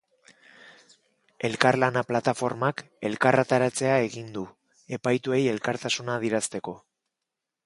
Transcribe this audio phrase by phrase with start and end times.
[1.49, 4.49] Elkarlana plataformak elkarretaratzea egin du,
[5.01, 6.77] epaituei elkartasuna adierazteko.